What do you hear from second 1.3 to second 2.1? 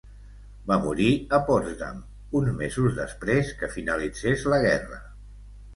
a Potsdam